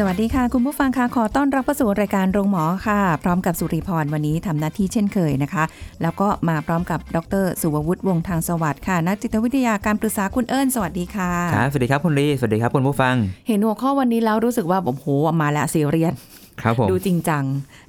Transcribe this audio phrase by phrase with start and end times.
[0.00, 5.64] สวัสดีค่ะ คุณผู้ฟังค่ะขอต้อนรับเข้าสู่รายการโรงหมอค่ะ พร้อมกับสุริพรวันนี้ทำหน้าที่เช่นเคยนะคะ
[6.02, 13.14] แล้วก็มาพร้อมกับดรสุวัฒน์วงศ์ทางสวัสดิ์ค่ะนักจิตวิทยาการปรึกษาคุณเอิญสวัสดีค่ะครับสวัสดีครับคุณลีสวัสดีครับคุณผู้ฟัง
[13.48, 15.06] เห็นหัวข้อวันนี้แล้วรู้สึกว่าโอ้โห
[15.42, 16.14] มาแล้วซีเรียส
[16.62, 17.44] ครับผมดูจริงจัง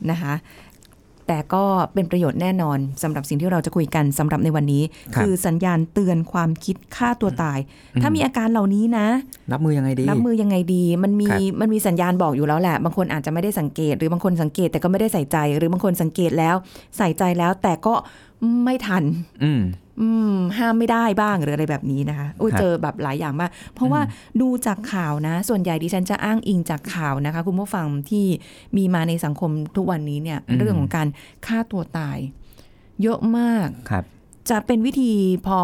[0.09, 0.33] นะคะ
[1.27, 1.63] แต่ก็
[1.93, 4.83] เป็นประโยชน์แน่นอนสำหรับสิ่งที่เราจะคุยกันสำหรับในวันนี้
[5.15, 7.59] ครับคือสัญญาณเตือนความคิดฆ่าตัวตาย
[8.01, 9.07] ถ้ามีอาการเหล่านี้นะ
[9.53, 16.55] รับมือยังไงดีรับมือยังไงดี มันมีครับมันมีสัญญาณบอกอยู่แล้วแหละ บางคนอาจจะไม่ได้สังเกต หรือบางคนสังเกตแต่ก็ไม่ได้ใส่ใจ หรือบางคนสังเกตแล้ว
[16.97, 17.93] ใส่ใจแล้วแต่ก็
[18.63, 19.03] ไม่ทัน
[19.43, 19.61] อืม
[20.01, 24.01] อืมห้ามไม่ได้บ้างหรืออะไรแบบนี้นะคะอุ้ยครับเจอแบบหลายอย่างมาก เพราะว่า
[24.41, 28.25] ดูจากข่าวนะ ส่วนใหญ่ดิฉันจะอ้างอิงจากข่าวนะคะ คุณผู้ฟังที่
[28.77, 31.07] มีมาในสังคมทุกวันนี้เนี่ย เรื่องของการ
[31.45, 32.17] ฆ่าตัวตาย
[33.01, 34.05] เยอะมากครับ
[34.49, 35.11] จะเป็นวิธี
[35.47, 35.57] พอ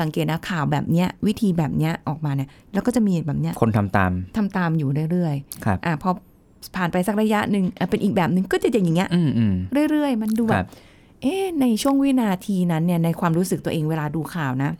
[0.00, 6.10] สังเกตนะข่าวแบบเนี้ย วิธีแบบเนี้ยออกมาเนี่ย แล้วก็จะมีแบบเนี้ย คนทำตามทำตามอยู่เรื่อยครับๆอะพอ
[6.76, 9.54] ผ่านไปสักระยะหนึ่งอะเป็นอีกแบบหนึ่งก็จะอย่างเงี้ยอืมอืม
[9.90, 10.68] เรื่อยๆ มันดูคแบรับบ
[11.22, 14.70] เอ๊ะในช่วงวินาทีนั้นเนี่ยในความรู้สึกตัวเองเวลาดูข่าวนะ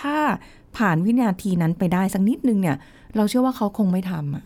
[0.00, 0.16] ถ้า
[0.76, 2.76] ผ่านวินาทีนั้นไปได้สักนิดนึงเนี่ย
[3.16, 4.44] เราเชื่อว่าเขาคงไม่ทำอะ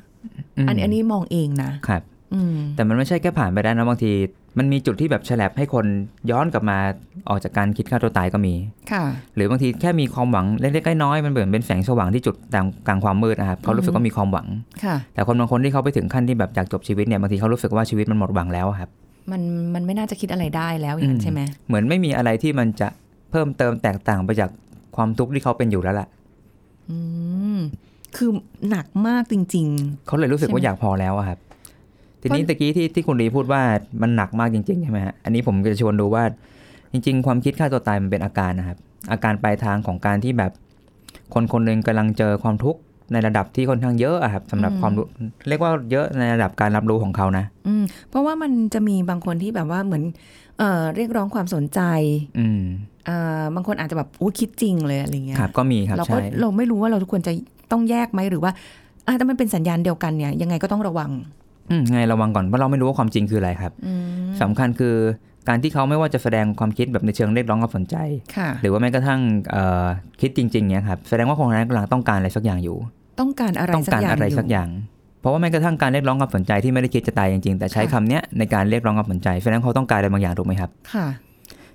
[0.65, 2.03] มอันอันนี้มองเองนะครับ
[2.35, 4.13] อืมแต่มันไม่ใช่แค่ผ่านไปได้นะบางที
[4.59, 5.87] มันมีจุดที่แบบแฉลบให้คน
[6.31, 6.79] ย้อนกลับมา
[7.29, 8.55] ออกจากการคิดฆ่าตัวตายก็มี
[8.93, 9.05] ค่ะ
[9.35, 14.47] หรือบางทีแค่มีความหวังเล็กๆน้อยๆมันเหมือนเป็นแสงสว่างที่จุดกลางกลางความมืดนะครับเขารู้สึกว่ามีความหวัง
[14.85, 18.91] ค่ะ แต่คนบางคนที่เขาไปถึงขั้นที่แบบอยากจบชีวิตเนี่ยบางทีเขารู้สึกว่าชีวิตมันหมดหวังแล้วอะครับ
[19.31, 19.43] มัน
[19.75, 22.89] มันไม่น่าจะคิดอะไรได้แล้วอย่างนั้อืนมใช่ไหมเหมือนไม่มีอะไรที่มันจะ
[23.31, 24.51] เพิ่มเติมแตกต่างไปจาก
[24.97, 26.09] ความทุกข์ที่เขาเป็นอยู่แล้วล่ะ
[26.91, 26.97] อื
[27.57, 27.59] ม
[28.17, 28.31] คือ
[28.71, 29.67] หนักมากจริง
[30.07, 31.39] เขาเลยรู้สึกว่าใช่ไหมอยากพอแล้วอะครับ
[32.21, 33.63] ทีนี้เพราะตะกี้ที่ที่คุณรีพูดว่า
[34.03, 36.25] มันหนักมากจริงๆใช่ไหมฮะอันนี้ผมจะชวนดูว่า
[36.93, 38.79] จริง ๆ ความคิดฆ่าตัวตายมันเป็นอาการนะครับ
[39.13, 40.53] อาการปลายทางของการที่แบบ
[41.35, 42.81] คนคนหนึ่งกำลังเจอความทุกข์
[43.13, 45.07] ในระดับที่ค่อนข้างเยอะอะครับสำหรับความรู้
[45.49, 50.03] เรียกว่าเยอะในระดับการรับรู้ของเขานะๆอืมเพราะว่ามันจะมีบางคนที่แบบว่าเหมือน
[50.59, 51.81] เอ่อเรียกร้องความสนใจ
[52.39, 52.63] อืม
[53.09, 57.33] อ่าบางคนอาจจะแบบอู้คิดจริงเลยอะไรเงี้ยครับก็มีครับเราก็ใช่เราไม่รู้ว่าเราทุกคนจะ
[57.73, 58.53] ต้องแยกไหมหรือว่า
[59.07, 61.11] อ่าถ้ามันเป็นสัญญาณเดียวกันเนี่ย ยังไงก็ต้องระวัง
[61.71, 63.93] อืมไงระวังก่อนเพราะเราไม่รู้ว่าความจริงคืออะไรครับอื
[64.29, 64.95] มสำคัญคือ
[65.49, 67.97] การที่เขาไม่ว่าจะแสดงความคิดแบบในเชิงเรียกร้องความสนใจ
[68.37, 69.21] ค่ะ หรือว่าแม้กระทั่ง
[69.51, 69.87] เอ่อ
[70.21, 72.77] คิดจริงๆเนี้ยครับแสดงว่าคนคนนั้นกำลังต้องการอะไรสักอย่างอยู่
[73.21, 74.69] ต้องการอะไรต้องสักการอย่างอะไรยู่สักอย่าง
[75.21, 81.07] เพราะว่าแม้กระทั่งการเรียกร้องความสนใจที่ไม่ได้คิดจะตายจริงๆ แต่ใช้ค่ะคำเนี้ยในการเรียกร้องความสนใจแสดงว่าเขาต้องการอะไรบางอย่างถูกไหมครับ ค่ะ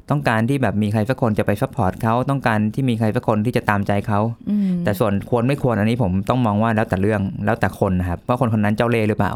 [0.09, 9.33] ต้องการที่แบบมีใครสักคนจะไป support เขาต้องการที่มีใครสักคนที่จะตามใจเขาอืมแต่ส่วนควรไม่ควรอันนี้ผมต้องมองว่าแล้วแต่เรื่องแล้วแต่คนนะครับว่าคนคนนั้นเจ้าเล่ห์หรือเปล่า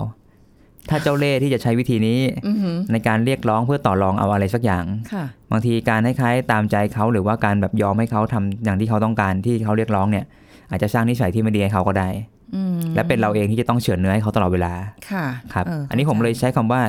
[0.90, 10.26] ถ้าเจ้าเล่ห์ที่จะใช้วิธีนี้อือหือในการเรียกร้องเพื่อต่อรองเอาอะไรสักอย่างค่ะบางทีการให้คล้ายตามใจเขาหรือว่าการแบบยอมให้เขาทำอย่างที่เขาต้องการที่เขาเรียกร้องเนี่ย
[10.72, 12.10] อาจจะสร้างนิสัยที่ไม่ดีให้เขาก็ได้
[12.56, 14.74] อืมและเป็นเราเองที่จะต้องเฉือนเนื้อให้เขาตลอดเวลา
[15.10, 16.82] ค่ะครับเอันนี้ผมเลยใช้คำว่า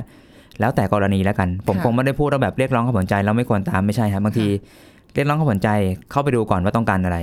[0.60, 4.46] แล้วแต่กรณีแล้วกัน ผมค่ะคงไม่ได้พูดว่าแบบเรียกร้องความสนใจแล้วไม่ควรตามไม่ใช่ครับบางที
[5.14, 5.68] เรียกร้องความสนใจ
[6.10, 7.18] เข้าไปดูก่อนว่าต้องการอะไร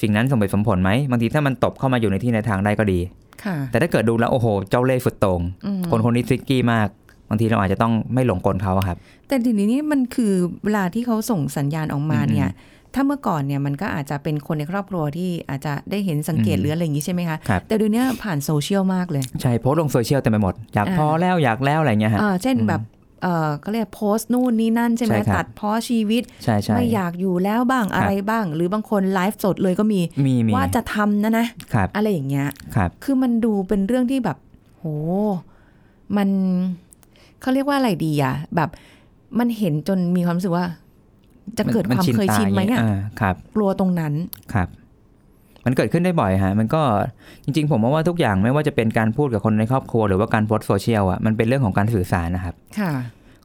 [0.00, 2.98] สิ่งนั้นสมเหตุสมผลไหมบางทีถ้ามันตบเข้ามาอยู่ในที่ในทางได้ก็ดี
[3.44, 6.88] ค่ะแต่ถ้าเกิดดูแล้วโอ้โห เจ้าเล่ห์สุดโต่งอืมคนคนนี้ tricky มาก
[7.28, 8.96] บางทีเราอาจจะต้องไม่หลงกลเขาอะครับ
[9.28, 10.32] แต่ทีนี้นี่มันคือ
[10.64, 12.48] เวลาที่เขาส่งสัญญาณออกมาเนี่ย
[12.94, 22.82] ถ้าเมื่อก่อนเนี่ยมันก็อาจจะเป็นคนในครอบครัวที่อาจจะได้เห็นสังเกตอืมหรืออะไรอย่างนี้ใช่ไหมคะครับแต่เดี๋ยวนี้ผ่านโซเชียลมากเลย ใช่โพสต์ลงโซเชียลเต็มไปหมด อยากอ่าพอแล้วอยากแล้วอะไรเงี้ยฮะอ่าเช่นอืมแบบ
[23.22, 34.36] เออก็เรียกโพสต์นู่นนี่นั่นใช่ไหมใช่ครับตัดเพ้อชีวิตใช่ใช่ไม่อยากอยู่แล้วบ้างอะไรบ้าง หรือบางคนไลฟ์สดเลยก็มีมีมีว่าจะทำนะนะครับอะไรอย่างเงี้ยครับคือมันดูเป็นเรื่องที่แบบ
[34.78, 34.84] โห
[36.16, 36.28] มัน
[37.40, 38.70] เขาเรียกว่าอะไรดีอะแบบ
[39.38, 40.66] มันเห็นจนมีความรู้สึกว่า
[41.58, 44.12] จะเกิดความเคยชินไหมตาอะอ่าครับกลัวตรงนั้น
[44.54, 44.68] ครับ
[45.66, 46.82] มันเกิดขึ้นได้บ่อยฮะ มันก็
[47.44, 52.92] จริง ๆ ผมว่าทุกอย่างไม่ว่าจะเป็นการพูดกับคนในครอบครัวหรือว่าการโพสต์โซเชียลอะมันเป็นเรื่องของการสื่อสารนะครับ ค่ะ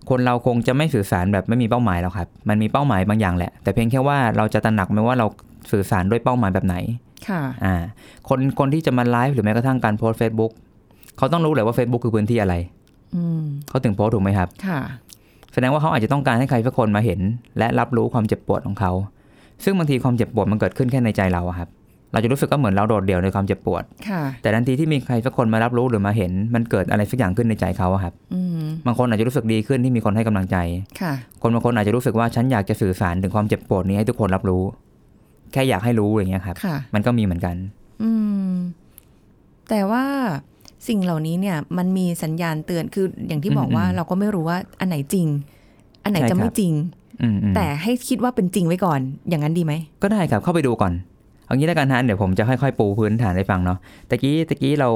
[0.10, 5.26] คนเราคงจะไม่สื่อสารแบบไม่มีเป้าหมายแล้วครับ มันมีเป้าหมายบางอย่างแหละ แต่เพียงแค่ว่าเราจะตระหนักไหมว่าเรา
[5.72, 6.76] สื่อสารด้วยเป้าหมายแบบไหน
[7.30, 7.76] ค่ะ อ่า
[8.30, 10.52] คนคนที่จะมาไลฟ์หรือแม้กระทั่งการโพสต์ Facebook
[11.18, 12.56] เขาต้องรู้เลยว่า Facebook คือพื้นที่อะไร
[13.16, 14.80] อืมเขาถึงโพสต์ถูกไหมครับ ค่ะ
[15.54, 17.20] แสดงว่าเขาอาจจะต้องการให้ใครสักคนมาเห็น
[17.58, 18.92] และรับรู้ความเจ็บปวดของเขา
[19.64, 21.70] ซึ่งบางทีความเจ็บปวดมันเกิดขึ้นแค่ในใจเราอะครับ
[22.12, 30.58] เราจะรู้สึกก็เหมือนเราโดดเดี่ยวในความเจ็บปวดค่ะแต่ทันทีที่มีใครสักคนมารับรู้หรือมาเห็น มันเกิดอะไรสักอย่างขึ้นในใจเขาอะครับอืมบางคนอาจจะรู้สึกดีขึ้นที่มีคนให้กำลังใจ
[31.02, 34.64] ค่ะคนบางคนอาจจะรู้สึกว่าฉันอยากจะสื่อสารถึงความเจ็บปวดนี้ให้ทุกคนรับรู้
[35.52, 37.56] แค่อยากให้รู้อย่างเงี้ยครับค่ะมันก็มีเหมือนกัน
[38.04, 38.12] อื
[38.50, 38.52] ม
[39.70, 40.04] แต่ว่า
[40.88, 45.28] สิ่งเหล่านี้เนี่ยมันมีสัญญาณเตือนคืออย่างที่บอกว่าอืมอืมเราก็ไม่รู้ว่าอันไหนจริง
[46.04, 46.74] อันไหนใช่จะครับไม่จริง
[47.22, 49.00] อืมอืมแต่ให้คิดว่าเป็นจริงไว้ก่อน
[49.30, 49.74] อย่างนั้นดีไหม
[50.04, 50.94] ก็ได้ครับเข้าไปดูก่อน
[51.46, 53.78] เอางี้แล้วกันฮะเดี๋ยวผมจะค่อยๆปูพื้นฐานให้ฟังเนาะ
[54.10, 54.90] ตะกี้ตะกี้เรา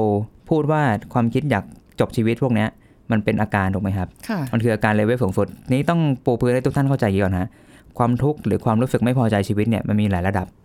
[0.50, 0.80] พูดว่า
[1.12, 1.64] ความคิดอยาก
[2.00, 2.68] จบชีวิตพวกเนี้ย
[3.10, 7.48] มันเป็นอาการถูกไหมครับค่ะมันคืออาการเลเวลสูงสุดนี้ต้องปูพื้นให้ทุกท่านเข้าใจก่อนฮะ
[7.98, 10.61] ความทุกข์หรือความรู้สึกไม่พอใจชีวิตเนี่ยมันมีหลายระดับค่ะ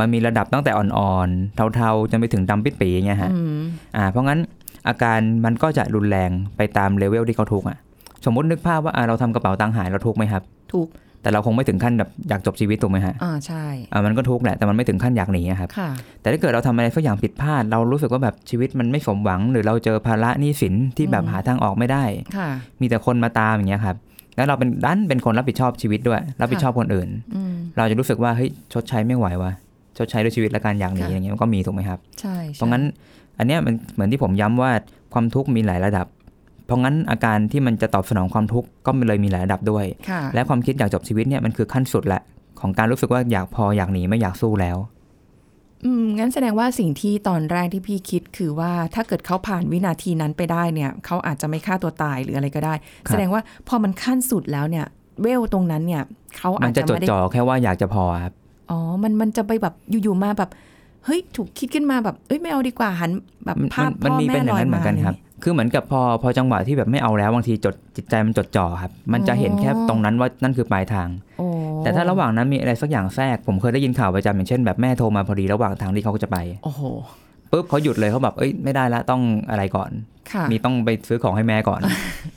[0.00, 3.60] มันมีระดับตั้งแต่อ่อนๆ เทาๆ จนไปถึงดำปิดปีอย่างเงี้ยฮะอืม
[3.96, 4.40] อ่า เพราะงั้น
[4.88, 7.78] อาการมันก็จะรุนแรงไปตามเลเวลที่เขาทุกข์อะ
[8.24, 10.42] สมมตินึกภาพว่าอ่าเราทำกระเป๋าตังค์หายเราทุกข์ไหมครับ
[10.72, 10.88] ถูก
[11.22, 15.90] แต่เราคงไม่ถึงขั้นแบบอยากจบชีวิตถูกไหมฮะ อ่าใช่อ่ามันก็ทุกข์แหละ แต่มันไม่ถึงขั้นอยากหนีอะครับค่ะ
[16.20, 22.04] แต่ถ้าเกิดเราทำอะไรสักอย่างผิดพลาด เรารู้สึกว่าแบบชีวิตมันไม่สมหวัง หรือเราเจอภาระหนี้สินที่แบบอืมหาทางออกไม่ได้
[22.36, 22.48] ค่ะ
[22.80, 23.96] มีแต่คนมาตามอย่างเงี้ยครับ
[24.40, 29.52] แล้วเราเป็นดันเป็นคนรับผิดชอบชีวิตด้วย รับผิดชอบคนอื่นอืมเราจะรู้สึกว่าเฮ้ยชดใช้ไม่ไหววะ
[29.98, 32.82] ชดใช้ด้วยชีวิตและการอยากหนีค่ะอย่างเงี้ยมันก็มีถูกไหมครับใช่ใช่เพราะงั้น
[33.38, 34.70] อันเนี้ยมันเหมือนที่ผมย้ำว่า
[35.12, 36.06] ความทุกข์มีหลายระดับ
[36.66, 42.22] เพราะงั้นอาการที่มันจะตอบสนองความทุกข์ก็เลยมีหลายระดับด้วยค่ะและความคิดอยากจบชีวิตเนี่ยมันคือขั้นสุดแหละ
[42.60, 44.76] ของการรู้สึกว่าอยากพออยากหนีไม่อยากสู้แล้ว
[45.84, 54.86] อืมงั้นแสดงว่าสิ่งที่ตอนแรกที่พี่คิดคือว่าถ้าเกิดเขาผ่านวินาทีนั้นไปได้เนี่ยเขาอาจจะไม่ฆ่าตัวตายหรืออะไรก็ได้ครับแสดงว่าพอมันขั้นสุดแล้วเนี่ย
[55.22, 56.02] เวลตรงนั้นเนี่ย
[56.36, 58.32] เขามัอานจจะจะจดไม่ได้จ่อแค่ว่าอยากจะพอครับ
[58.70, 60.50] อ๋อ มันมันจะไปแบบอยู่ๆมาแบบ
[61.04, 63.10] เฮ้ยถูกคิดขึ้นมาแบบเอ้ยไม่เอาดีกว่าหัน
[63.44, 71.08] แบบมันภาพมันพ่อมีแม่เป็นอลย่าองยนั้นเหมืมาอนกันครับ คือเหมือนกับพอพอจังหวะที่แบบไม่เอาแล้วบางทีจดจิตใจมันจดจ่อครับ มันจะเห็นแค่ตรงนั้นว่านั่นคือปลายทาง
[71.38, 71.46] โอ้
[71.82, 76.82] แต่ถ้าระหว่างนั้นมีอะไรสักอย่างแทรก ผมเคยได้ยินข่าวประจำอย่างเช่นแบบแม่โทรมาพอดีระหว่างทางที่เขาจะไป โอ้โห
[77.52, 79.90] ปุ๊บเขาหยุดเลยเขาแบบเอ้ยไม่ได้ละต้องอะไรก่อน
[80.32, 81.80] ค่ะมีต้องไปซื้อของให้แม่ก่อน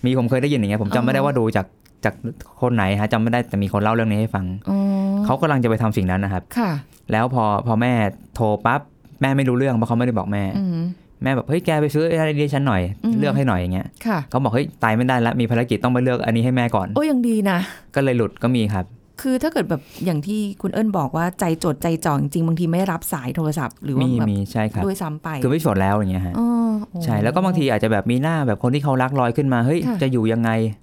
[0.05, 1.65] มีผมเคยได้ยินอย่างเงี้ยผมจำไม่ได้ว่าดูจาก
[2.05, 2.13] จาก
[2.61, 4.77] คนไหนฮะจำไม่ได้แต่มีคนเล่าเรื่องนี้ให้ฟังอ๋อ
[5.25, 6.71] เขากำลังจะไปทำสิ่งนั้นนะครับค่ะ
[7.11, 7.93] แล้วพอพอแม่
[8.35, 8.81] โทรปั๊บ
[9.21, 10.81] แม่ไม่รู้เรื่องเพราะเขาไม่ได้บอกแม่อืม
[11.23, 17.57] แม่แบบเฮ้ยแกไปซื้ออะไรดีฉันหน่อยอืมเลือกให้หน่อยอย่างเงี้ยค่ะเขาบอกเฮ้ยตายไม่ได้ละมีภารกิจต้องไปเลือกอันนี้ให้แม่ก่อน โอ้ยังดีนะ
[17.95, 18.85] ก็เลยหลุดก็มีครับ
[19.21, 26.47] คือถ้าเกิดแบบอย่างที่คุณเอิญบอกว่าใจจดใจจ่อจริงๆบางทีไม่รับสายโทรศัพท์หรือว่ามีแบบมีใช่ครับด้วยซ้ำไปคือไม่สดแล้วอย่างเงี้ยฮะอ๋อ
[26.89, 30.82] โอ้ใช่แล้วก็บางทีอาจจะแบบมีหน้าแบบคนที่เขารักลอยขึ้นมาเฮ้ยค่ะจะอยู่ยังไงอ๋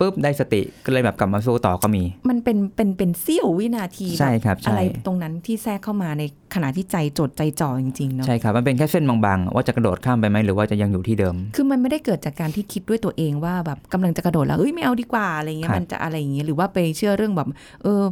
[0.00, 6.22] ปุ๊บได้สติก็เลยแบบกลับมาสู้ต่อก็มี มันเป็นเป็นเป็นเสี้ยววินาทีใช่แบบครับอะใช่ไรตรงนั้นที่แทรกเข้ามาใน
[6.54, 17.48] ขณะที่ใจจดใจจ่อจริงๆเนาะใช่ครับมันเป็นแค่เส้นบางๆ ว่าจะกระโดดข้ามไปไหมหรือว่าจะยังอยู่ที่เดิม คือมันไม่ได้เกิดจากการที่คิดด้วยตัวเองว่าแบบกำลังจะกระโดดแล้วเอ้ยไม่เอาดีกว่าอะไรเงี้คยรับมันจะอะไรอย่างเงี้ยหรือว่าไปเชื่อเรื่องแบบ
[17.82, 18.02] เออ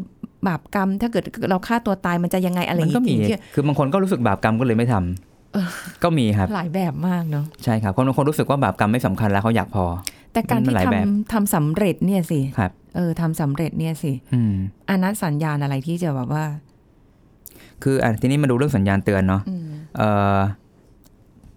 [0.46, 5.68] บาปกรรมถ้าเกิดเราฆ่าตัวตายมันจะยังไงอะไรอมัย่างก็มีเงี้ยคือบางคนก็รู้สึกบาปกรรมก็เลยไม่ทำเออ
[6.04, 9.84] ก็มีครับ หลายแบบมากเนาะใช่ครับคนบางคนรู้สึกว่าบาปกรรมไม่สำคัญแล้วเขาอยากพอ
[10.32, 14.54] แต่การมันที่หลายแบบทำทำสำเร็จเนี่ยสิครับเออทำสำเร็จเนี่ยสิอืม
[14.90, 16.44] อันนั้นสัญญาณอะไรที่จะแบบว่า
[17.82, 19.66] คืออะทีนี้มาดูเรื่องสัญญาณเตือนเนาะอืม
[19.96, 20.38] เอ่อ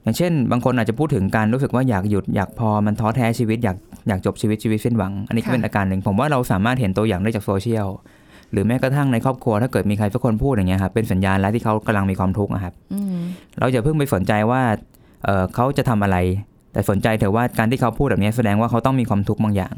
[0.04, 3.78] อย่างเช่น บางคนอาจจะพูดถึงการรู้สึกว่าอยากหยุดอยากพอมันท้อแท้ชีวิตอยาก
[4.08, 7.88] อยากจบชีวิตชีวิตสิ้นหวัง อันนี้ก็เป็นอาการหนึ่งผมว่าเราสามารถเห็นตัวอย่างได้จากโซเชียล
[8.52, 13.18] หรือแม้กระทั่งในครอบครัวถ้าเกิดมีใครสักคนพูดอย่างเงี้ยครับเป็นสัญญาณแล้วที่เขากำลังมีความทุกข์นะครับอืม
[13.60, 14.62] เราอย่าเพิ่งไปสนใจว่า
[15.24, 16.18] เอ่อเขาจะทำอะไร
[16.74, 19.76] แต่สนใจเถอะว่าการที่เขาพูดแบบนี้แสดงว่าเขาต้องมีความทุกข์บางอย่าง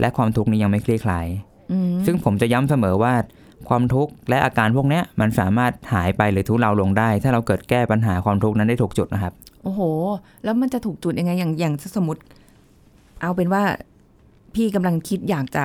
[0.00, 1.26] และความทุกข์นี้ยังไม่คลี่คลาย
[1.72, 3.12] อืมซึ่งผมจะย้ำเสมอว่า
[3.68, 9.80] ความทุกข์และอาการพวกเนี้ยมันสามารถหายไปหรือทุเลาลงได้ ถ้าเราเกิดแก้ปัญหาความทุกข์นั้นได้ถูกจุดนะครับ โอ้โห
[10.44, 12.20] แล้วมันจะถูกจุดยังไงอย่างอย่างสมมติ
[13.22, 13.62] เอาเป็นว่า
[14.54, 15.64] พี่กำลังคิดอยากจะ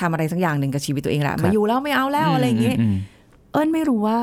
[0.00, 2.96] ทำอะไรสักอย่างหนึ่งกับชีวิตตัวเองละครับมาอยู่แล้วไม่เอาแล้วอะไรอย่างเงี้ยม
[3.52, 4.18] เอิญไม่รู้ว่า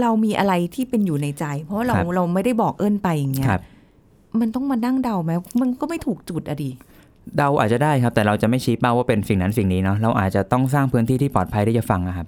[0.00, 3.62] เรามีอะไรที่เป็นอยู่ในใจ เพราะว่าเราครับเราไม่ได้บอกเอิญไปอย่างเงี้ยครับ
[4.40, 6.70] มันต้องมานั่งเดาไหมมันก็ไม่ถูกจุดอะดิ
[7.36, 12.26] เดาอาจจะได้ครับ แต่เราจะไม่ชี้เป้าว่าเป็นสิ่งนั้นสิ่งนี้เนาะเราอาจจะต้องสร้างพื้นที่ที่ปลอดภัยที่จะฟังนะครับ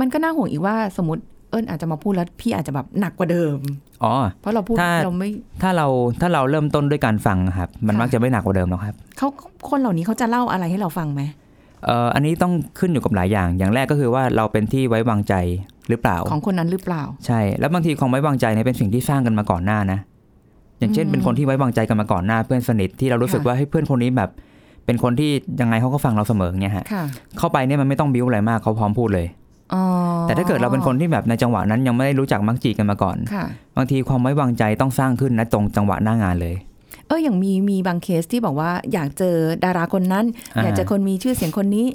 [0.00, 3.56] มันก็น่าห่วงอีกว่าสมมติเอิญอาจจะมาพูดแล้วพี่อาจจะแบบหนักกว่าเดิม
[4.04, 5.30] อ๋อเพราะเราพูดถ้าเราไม่
[5.62, 5.86] ถ้าเรา
[6.20, 9.28] ถ้าเราเริ่มต้นด้วยการฟังครับ มันค่ะมักจะไม่หนักกว่าเดิมหรอกครับเขา
[9.70, 11.22] คนเหล่านี้เขาจะเล่าอะไรให้เราฟังไหม
[11.84, 15.34] เอ่ออันนี้ต้องขึ้นอยู่กับหลายอย่าง อย่างแรกก็คือว่าเราเป็นที่ไว้วางใจ
[15.88, 19.98] หรือเปล่า ของคนนั้นหรือเปล่า ใช่ แล้วบางทีความไว้วางใจเนี่ยเป็นสิ่งที่สร้างกันมาก่อนหน้านะ
[20.80, 24.30] อย่างเช่นอืมเป็นคนที่ไว้วางใจกันมาก่อนหน้าเพื่อนสนิทที่เรารู้สึกค่ะว่าให้ยเพื่อนคนนี้แบบ
[24.86, 27.04] เป็นคนที่ยังไงเขาก็ฟังเราเสมอเงี้ยฮะค่ะ
[27.38, 29.26] เข้าไปเนี่ยมันไม่ต้องบิ้วอะไรมากเขาพร้อมพูดเลย
[29.74, 29.82] อ๋อ
[30.24, 33.44] แต่ถ้าเกิดเราเป็นคนที่แบบในจังหวะนั้นยังไม่ได้รู้จักมักจีกันมาก่อนค่ะ
[33.76, 36.54] บางทีความไว้วางใจต้องสร้างขึ้นนะตรงจังหวะหน้างานเลย
[37.06, 39.34] เอออย่างมีมีบางเคสที่บอกว่าอยากเจอ
[39.64, 40.24] ดาราคนนั้น
[40.56, 41.86] อ่าอยากเจอคนมีชื่อเสียงคนนี้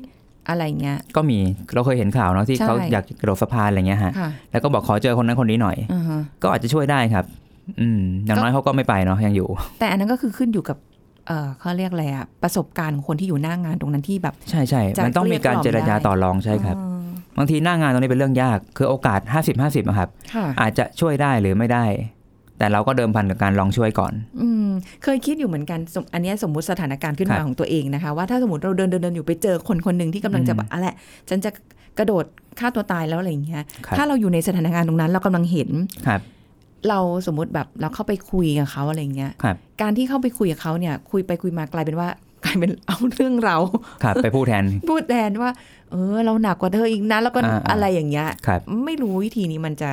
[0.49, 1.37] อะไรเงี้ย ก็มี
[1.73, 7.25] เราเคยเห็นข่าวเนาะที่ใช่เขาอยากกระโดดสะพานอะไรเงี้ยฮะค่ะแล้วก็บอกขอเจอคนนั้นคนนี้หน่อยอ่าฮะก็อาจจะช่วยได้ครับ
[7.81, 9.48] อืมอย่างน้อยเขาก็ไม่ไปเนาะยังอยู่
[9.79, 10.77] แต่อันนั้นก็คือขึ้นอยู่กับ
[11.27, 21.86] เออเขาเรียกอะไรอะประสบการณ์ของคนที่อยู่หน้างานตรงนั้นที่แบบ ใช่ใช่จะมันต้องมีการเจรจาเกลี้ยกล่อมได้ต่อรองใช่ครับอ๋อบางทีหน้างานตรงนี้เป็นเรื่องยาก คือโอกาส 50 50อะครับค่ะอาจจะช่วยได้หรือไม่ได้
[22.60, 24.69] แต่เราก็เดิมพันกับการลองช่วยก่อน อืม
[25.03, 30.88] เคยคิดอยู่เหมือนกันสมอันเนี้ยสมมุติสถานการณ์ขึ้นครัมาบของตัวเองนะคะ ว่าถ้าสมมติเราเดินเดินเดินอยู่ไปเจอคนคนหนึ่งที่กำลังจะอืมแบบอะไร
[31.29, 31.51] ฉันจะ
[31.98, 32.25] กระโดด
[32.60, 35.69] ฆ่าตัวตายแล้วอะไรอย่างเงี้ยครับถ้าเราอยู่ในสถานการณ์ตรงนั้นเรากำลังเห็น
[36.07, 36.22] ครับ
[36.89, 42.09] เราสมมติแบบเราเข้าไปคุยกับเขาอะไรอย่างเงี้ยครับการที่เข้าไปคุยกับเขาเนี่ย คุยไปคุยมากลายเป็นว่า
[42.43, 43.57] กลายเป็นเอาเรื่องเรา
[44.03, 45.51] ครับไปพูดแทน พูดแทนว่า
[45.91, 49.89] เออ เราหนักกว่าเธออีกนะแล้วก็อ่าๆอะไรอย่างเงี้ยครับไม่รู้วิธีนี้มันจะ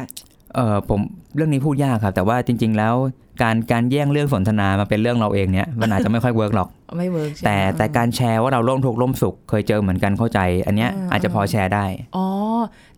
[0.55, 1.01] เออผม
[1.37, 2.95] เรื่องนี้พูดยากครับ แต่ว่าจริง ๆ แล้ว
[3.43, 11.85] การการแย่งเรื่องสนทนามาเป็นเรื่องเราเองเนี่ยมันอาจจะไม่ค่อย work หรอกไม่ work ใช่ไหมแต่แต่การแชร์ว่าเราร่วมทุกข์ร่วมสุข เคยเจอเหมือนกันเข้าใจ อันเนี้ยอ่าอาจจะพอแชร์ได้
[12.17, 12.27] อ๋อ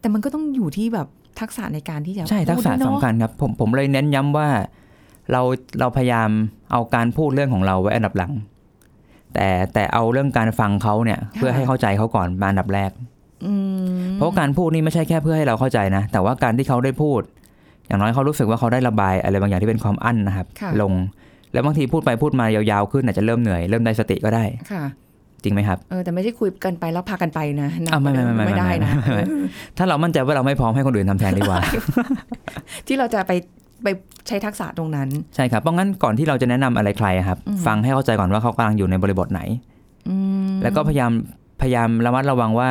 [0.01, 1.09] แต่มันก็ต้องอยู่ที่แบบ
[1.41, 4.49] ทักษะในการที่จะใช่ทักษะพูดด้วยสำเนอะคัญครับผมผมเลยเน้นย้ำว่า
[5.33, 5.43] เรา
[5.81, 6.31] เราพยายาม
[6.73, 8.33] เอาการพูดเรื่องของเราไว้อันดับหลัง
[9.35, 12.91] แต่แต่เอาเรื่องการฟังเขาเนี่ย เพื่อให้เข้าใจเขาก่อนมาอันดับแรก
[13.47, 13.55] อื
[13.97, 17.21] มเพราะว่าการพูดนี่ไม่ใช่แค่เพื่อให้เราเข้าใจนะ แต่ว่าการที่เขาได้พูด
[17.87, 20.93] อย่างน้อยเขารู้สึกว่าเขาได้ระบายอะไรบางอย่างที่เป็นความอั้นนะครับค่ะลง
[21.53, 24.85] แล้วบางทีพูดไปพูดมายาวๆขึ้นอาจจะเริ่มเหนื่อยเริ่มได้สติก็ได้ค่ะ
[25.45, 29.49] จริงไหมครับเออแต่ไม่ใช่คุยกันไปแล้วพากันไปนะนะอะไม่ไม่ไม่ไม่ไม่ได้นะไม่ไม่ไม่
[29.79, 31.59] ถ้าเรามั่นใจว่าเราไม่พร้อมให้คนอื่นทำแทนดีกว่า
[32.87, 33.33] ที่เราจะไป
[33.83, 33.89] ไป
[34.29, 39.41] ใช้ทักษะตรงนั้น ใช่ครับเพราะงั้นก่อนที่เราจะแนะนำอะไรใครอะครับอืมฟังให้เข้าใจก่อนว่าเขากำลังอยู่ในบริบทไหน
[40.09, 40.17] อื
[40.49, 41.11] มแล้วก็พยายาม
[41.61, 42.69] พยายามระมัดระวังว่า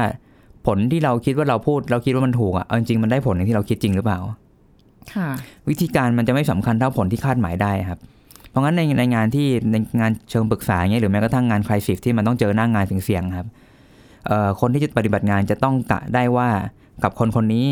[0.67, 4.19] ผลที่เราคิดว่าเราพูด เราคิดว่ามันถูกอะเอาจริงๆมันได้ผลอย่างที่เราคิดจริงหรือเปล่า
[5.13, 5.29] ค่ะ
[5.69, 7.99] วิธีการมันจะไม่สำคัญเท่าผลที่คาดหมายได้ครับ
[8.53, 13.47] เพราะงั้นในในงานที่ในงานเชิงปรึกษาเงี้ยหรือแม้กระทั่งงานคลายสิฟที่มันต้องเจอหน้างงานเสี่ยงๆครับ
[14.27, 16.49] เอ่อคนที่จะปฏิบัติงานจะต้องกะได้ว่า
[17.03, 17.65] กับคนคนนี้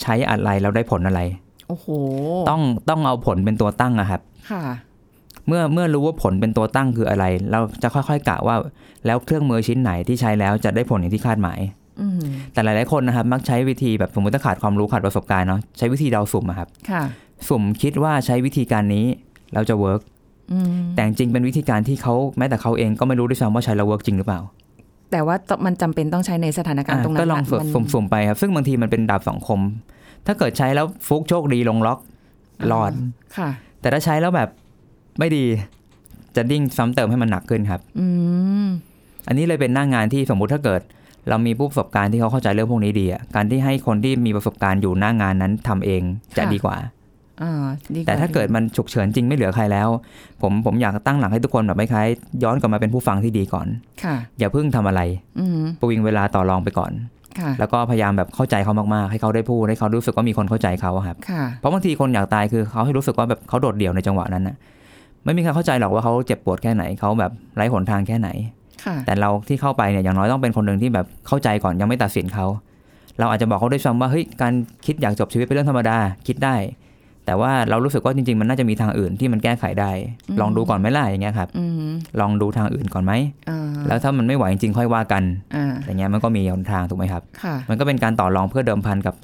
[0.00, 1.20] ใช้อะไรแล้วได้ผลอะไร
[1.68, 1.86] โอ้โห
[2.50, 4.20] ต้องต้องเอาผลเป็นตัวตั้งอะครับ
[4.50, 4.62] ค่ะ
[5.46, 8.56] เมื่อเมื่อรู้ว่าผลเป็นตัวตั้งคืออะไร เราจะค่อยๆกะว่า
[9.06, 11.60] แล้วเครื่องมือชิ้นไหนที่ใช้แล้วจะได้ผลอย่างที่คาดหมาย
[12.00, 12.20] อืม
[12.52, 17.02] แต่หลายๆคนนะครับ มักใช้วิธีแบบสมมติถ้าขาดความรู้ขาดประสบการณ์เนาะใช้วิธีเดาสุ่มอะครับ ค่ะ
[17.48, 19.06] สุ่มคิดว่าใช้วิธีการนี้
[19.52, 20.19] แล้วจะ work อืม
[20.94, 24.40] แต่จริงๆเป็นวิธีการที่เขาแม้แต่เขาเองก็ไม่รู้ด้วยซ้ำว่าใช้แล้ว work จริงหรือเปล่า
[25.10, 29.60] แต่ว่ามันจำเป็นต้องใช้ในสถานการณ์ตรงนั้นก็ลองะฝึกมันสุ่มๆไปครับ ซึ่งบางทีมันเป็นดาบสองคม
[30.26, 31.98] ถ้าเกิดใช้แล้วฟลุกโชคดีลงล็อก
[32.72, 32.92] รอด
[33.36, 33.48] ค่ะ
[33.80, 34.48] แต่ถ้าใช้แล้วแบบ
[35.18, 35.44] ไม่ดี
[36.36, 38.06] จะยิ่งซ้ำเติมให้มันหนักขึ้นครับ อื
[38.64, 38.66] ม
[39.28, 40.80] อันนี้เลยเป็นหน้างานที่สมมุติถ้าเกิด
[41.28, 46.02] เรามีผู้ประสบการณ์ที่เขาเข้าใจเรื่องพวกนี้ดีอะการที่ให้คนที่มีประสบการณ์อยู่หน้างานนั้นทำเอง
[46.36, 46.99] จะดีกว่าอ่าดีว่
[48.06, 49.88] แต่ถ้าเกิดมันฉุกเฉินจริงไม่เหลือใครแล้ว
[50.42, 52.08] ผมผมอยากตั้งหลักให้ทุกคนแบบไม่คล้าย
[52.42, 53.66] ย้อนกลับมาเป็นผู้ฟังที่ดีก่อน
[54.04, 55.00] ค่ะ อย่าเพิ่งทำอะไร
[55.38, 56.92] อืมประวิงเวลาต่อรองไปก่อน
[57.38, 64.56] ค่ะแล้วก็พยายามแบบเข้าใจเขามากๆ ให้เขาได้พูดให้เขารู้สึกว่ามีคนเข้าใจเขาอะครับค่ะเพราะบางทีคนอยากตายคือเขาให้รู้สึกว่าแบบเขาโดดเดี่ยวในจังหวะนั้นนะ
[65.24, 68.28] ไม่มีใครเข้าใจหรอกว่าเขาเจ็บปวดแค่ไหนเขาแบบไร้หนทางแค่ไหน
[68.84, 72.46] ค่ะแต่เราที่เข้าไปเนี่ยอย่างน้อยต้องเป็นคนหนึ่งที่แบบเข้าใจก่อนยังไม่ตัดสินเขา
[73.18, 74.52] เราอาจจะบอกเขาด้วยซ้ำว่าเฮ้ยการ
[74.86, 76.54] คิดอยากจบชีวิตเป็นเรื่องธรรมดาคิดได้
[77.30, 79.90] แต่ว่าเรารู้สึกว่าจริงๆ มันน่าจะมีทางอื่นที่มันแก้ไขได้
[80.28, 83.12] อืมลองดูก่อนไหมล่ะอย่างเงี้ยครับอืมลองดูทางอื่นก่อนไหม
[83.50, 85.22] อ่าแล้วถ้ามันไม่ไหวจริงๆค่อยว่ากัน
[85.56, 89.14] อ่าอย่างเงี้ยมันก็มีหนทางถูกไหมครับค่ะมันก็เป็นการต่อรองเพื่อเดิมพันกับ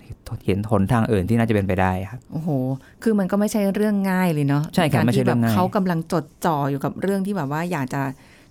[0.44, 2.48] เห็นหนทางอื่นที่น่าจะเป็นไปได้ครับโอ้โห
[3.02, 8.02] คือมันก็ไม่ใช่เรื่องง่ายเลยเนาะใช่ครับกาไม่ใช่ที่เรื่แบองบง่ายเขากำลังจดจ่ออยู่กับเรื่องที่แบบว่าอยากจะ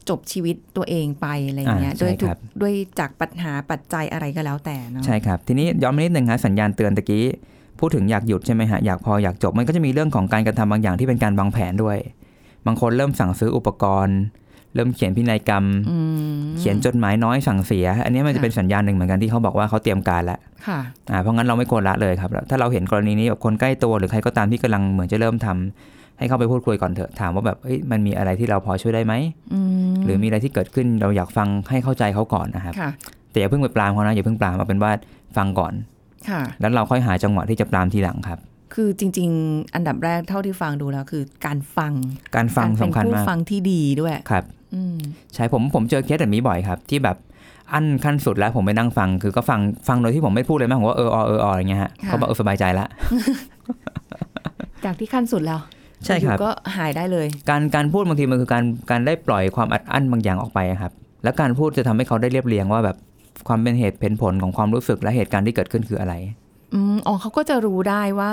[0.10, 7.26] จบชีวิตตัวเองไปอะไรอย่างเงี้ยอ่าด้วยใช่ทุกครับด้วยจากปัญหาปัจจัยอะไรก็แล้วแต่เนาะใช่ครับ ทีนี้ย้อนมานิดนึงฮะสัญญาณเตือนตะกี้
[7.80, 11.98] พูดถึงอยากหยุดใช่ไหมฮะอยากพออยากจบมันก็จะมีเรื่องของการกระทำบางอย่างที่เป็นการวางแผนด้วย
[12.66, 14.18] บางคนเริ่มสั่งซื้ออุปกรณ์
[14.76, 15.98] เริ่มเขียนพินัยกรรมอื
[16.40, 20.80] มเขียนจดหมายน้อยสั่งเสีย อันนี้มันจะค่ะเป็นสัญญาณหนึ่งเหมือนกันที่เขาบอกว่าเขาเตรียมการแล้วค่ะ
[21.12, 29.14] อ่าเพราะงั้นเราไม่ควรละเลยครับแล้วถ้าเราเห็นกรณีนี้แบบคนใกล้ตัวหรือใครก็ตามที่กำลังเหมือนจะเริ่มทำให้เข้าไปพูดคุยก่อนเถอะถามว่าแบบเอ้ยมันมีอะไรที่เราพอช่วยได้ไหม
[29.54, 29.60] อื
[29.92, 32.90] มหรือมีอะไรที่เกิดขึ้นเราอยากฟังให้เข้าใจเขาก่อนนะครับค่ะ
[33.32, 34.92] แต่อย่าเพิ่งไปปรามเขานะอย่าเพิ่งปรามเอาเป็นว่า
[35.38, 35.95] ฟังก่อนค่ะ
[36.62, 38.40] แล้วเราค่อยหาจังหวะที่จะปรามทีหลังครับ
[38.74, 41.94] คือจริง ๆ อันดับแรกเท่าที่ฟังดูแล้วคือ การฟัง
[42.36, 44.44] การฟังกรสำเป็นคัญผู้มากฟังที่ดีด้วยครับ
[44.76, 44.98] อืม
[45.34, 47.18] ใช่ผมผมเจอเคสแบบนี้บ่อยครับ ที่แบบ
[47.74, 52.86] อันขั้นสุดแล้วผมไปนั่งฟัง คือก็ฟังฟังโดยที่ผมไม่พูดเลยแม่ผมว่าเออออเออออย่างเงี้ยฮะค่ะเขาบอกเออสบายใจละ
[54.86, 55.60] จากที่ขั้นสุดแล้ว
[56.06, 60.92] ใช่ครับอยู่ก็หายได้เลย การการพูดบางทีมันคือการการได้ปล่อยความอัดอั้นบางอย่างออกไปอะครับ
[61.24, 62.98] แล้วการพูดจะทำให้เขาได้เรียบเรียงว่าแบบ
[63.48, 66.14] ความเป็นเหตุเป็นผลของความรู้สึกและเหตุการณ์ที่เกิดขึ้นคืออะไร
[66.74, 68.32] อืมอ๋อเขาก็จะรู้ได้ว่า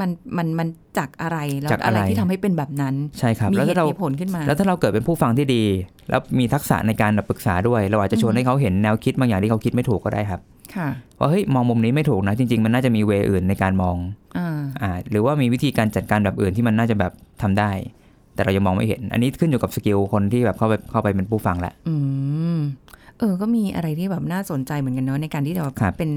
[0.00, 5.64] มันมันมันจากอะไรแล้วจากอะอะไรไรที่ทำให้เป็นแบบนั้น ใช่ครับมีแล้วเหถ้าตุเรามีผลขึ้นมา แล้วถ้าเราเกิดเป็นผู้ฟังที่ดี
[6.10, 10.40] แล้วมีทักษะในการแบบปรึกษาด้วย เราอาจจะชวนให้เขาเห็นแนวคิดบางอย่างที่เขาคิดไม่ถูกก็ได้ครับ
[10.76, 10.88] ค่ะ
[11.18, 13.96] ว่าเฮ้ยมองมุมนี้ไม่ถูกนะ จริง ๆ มันน่าจะมีเวอื่นในการมอง
[14.38, 17.12] อ่าอ่าหรือว่ามีวิธีการจัดการแบบอื่นที่มันน่าจะแบบ
[17.42, 17.70] ทำได้
[18.34, 21.94] แต่เรายังมองไม่เห็น อันนี้ขึ้นอยู่กับสกิลคนที่แบบเข้าไปเข้าไปเป็นผู้ฟังแหละอื
[22.56, 22.58] ม
[23.22, 26.10] เออ ก็มีอะไรที่แบบน่าสนใจเหมือนกันเนาะในการที่จะแบบครับเป็น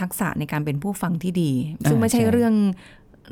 [0.00, 1.50] ทักษะในการเป็นผู้ฟังที่ดี
[1.88, 2.54] ซึ่งอ่าไม่ใช่ใช่เรื่อง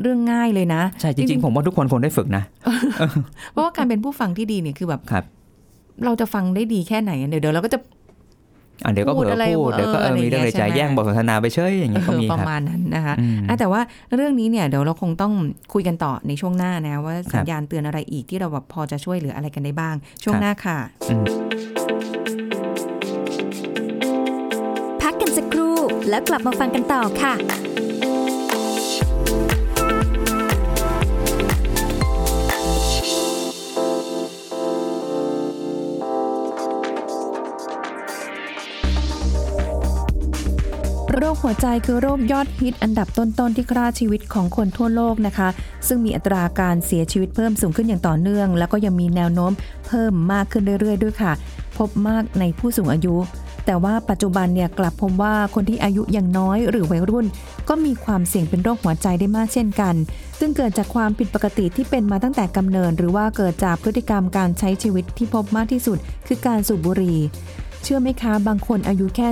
[0.02, 2.43] เรื่องง่ายเลยนะ ใช่จริงๆ ผมว่าทุกคนควรได้ฝึกนะ
[3.52, 5.25] เพราะว่าการเป็นผู้ฟังที่ดีเนี่ยคือแบบครับ
[6.05, 7.78] เราจะฟังได้ดีแค่ไหนเดี๋ยวเดี๋ยวเราก็จะ
[8.85, 13.81] อะเดี๋ยวก็เผลพูดออะไรพูดเดี๋ยวก็เออเออมีเรื่องในใจอะไรอย่างเงี้ยแย่งใช่ไหมบทสนทนาไปเฉยอย่างเงี้ยก็มีเออประครับมาณนั้นนะคะอืมอะแต่ว่า
[14.14, 15.33] เรื่องนี้เนี่ยเดี๋ยวเราคงต้อง
[15.73, 21.78] คุยกันต่อในช่วงหน้านะว่าครับสัญญาณเตือนอะไรอีกที่เราแบบพอจะช่วยเหลืออะไรกันได้บ้าง ช่วงครับหน้าค่ะ
[26.09, 27.35] แล้วกลับมาฟังกันต่อค่ะ
[41.21, 45.49] โรคหัวใจคือโรคยอดฮิตอันดับต้นๆที่ฆ่าชีวิตของคนทั่วโลกนะคะ
[45.87, 49.53] ซึ่งมีอัตราการเสียชีวิตเพิ่มสูงขึ้นอย่างต่อเนื่อง แล้วก็ยังมีแนวโน้ม
[49.87, 51.33] เพิ่มมากขึ้นเรื่อยๆ ด้วยค่ะ
[51.77, 53.15] พบมากในผู้สูงอายุ
[53.71, 57.27] แต่ว่าปัจจุบันเนี่ยกลับพบว่าคนที่อายุยังน้อยหรือวัยรุ่น
[57.69, 59.95] ก็มีความเสี่ยงเป็นโรคหัวใจได้มากเช่นกัน
[60.39, 67.19] ซึ่งเกิดจากความผิดปกติที่เป็นมาตั้งแต่กำเนิด หรือว่าเกิดจากพฤติกรรมการใช้ชีวิตที่พบมากที่สุด คือการสูบบุหรี่
[67.83, 69.29] เชื่อไหมคะบางคนอายุแค่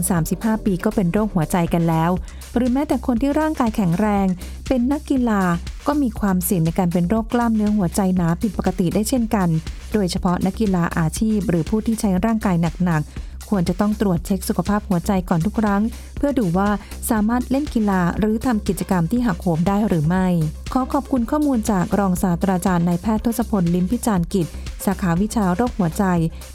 [0.00, 2.10] 30-35 ปีก็เป็นโรคหัวใจกันแล้ว
[2.54, 4.26] หรือแม้แต่คนที่ร่างกายแข็งแรง
[4.68, 5.42] เป็นนักกีฬา
[5.86, 9.48] ก็มีความเสี่ยงในการเป็นโรคกล้ามเนื้อหัวใจหนาผิดปกติได้เช่นกัน
[9.92, 13.02] โดยเฉพาะนักกีฬาอาชีพ หรือผู้ที่ใช้ร่างกายหนัก
[13.50, 15.82] ควรจะต้องตรวจเช็คสุขภาพหัวใจก่อนทุกครั้ง
[16.16, 16.68] เพื่อดูว่า
[17.10, 20.26] สามารถเล่นกีฬาหรือทำกิจกรรมที่หักโหมได้หรือไม่
[20.72, 24.46] ขอขอบคุณข้อมูลจากรองศาสตราจารย์นายแพทย์ทศพลลิมพิจารณกิจ
[24.84, 26.04] สาขาวิชาโรคหัวใจ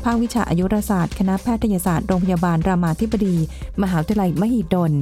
[0.03, 3.35] ภาควิชาอายุรศาสตร์ คณะแพทยศาสตร์โรงพยาบาลรามาธิบดี
[3.81, 4.93] มหาวิทยาลัยมหิดล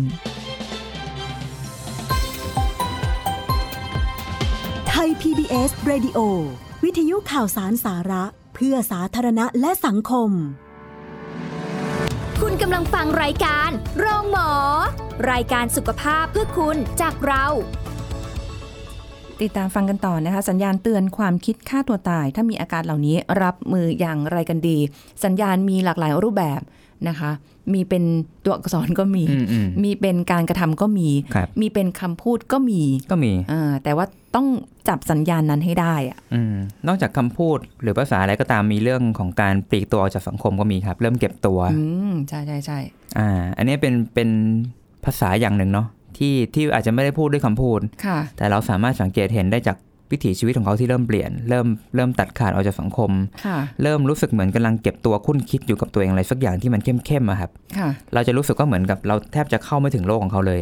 [4.89, 6.19] ไทย PBS Radio
[6.83, 8.23] วิทยุข่าวสารสาระ
[8.55, 10.31] เพื่อสาธารณะและสังคม
[12.43, 14.51] คุณกำลังฟังรายการ โรงหมอ
[15.31, 17.45] รายการสุขภาพเพื่อคุณจากเรา
[19.41, 24.77] ติดตามฟังกันต่อนะคะ สัญญาณเตือนความคิดฆ่าตัวตาย ถ้ามีอาการเหล่านี้รับมืออย่างไรกันดี
[25.23, 26.61] สัญญาณมีหลากหลายรูปแบบ
[27.07, 27.31] นะคะ
[27.73, 28.03] มีเป็น
[28.45, 34.47] ตัวอักษรก็มีอืมอืมมีเป็นการกระทำก็มีครับมีเป็นคำพูดก็มีก็มีอ่าแต่ว่าต้อง
[34.87, 36.55] จับสัญญาณนั้นให้ได้อะอืม
[36.87, 42.79] นอกจากคำพูดหรือภาษาอะไรก็ตามมีเรื่องของการปลีกตัวออกจากสังคมก็มีครับ เริ่มเก็บตัว อืมใช่ใช่ใช่
[43.19, 44.29] อ่า อันนี้เป็นเป็น
[45.05, 45.87] ภาษาอย่างหนึ่งเนาะ
[46.19, 49.77] ที่ที่อาจจะไม่ได้พูดด้วยคำพูดค่ะแต่เราสามารถสังเกตเห็นได้จาก
[50.11, 53.11] วิถีชีวิตของเขาที่เริ่มเปลี่ยน เริ่มเริ่มตัดขาดออกจากสังคม
[53.45, 60.61] ค่ะเริ่มรู้สึกเหมือนกำลังเก็บตัวคุ้นคิดอยู่กับตัวเองอะไรสักอย่างที่มันเข้มๆอะครับค่ะเราจะรู้สึกว่าเหมือนกับเราแทบจะเข้าไม่ถึงโลกของเขาเลย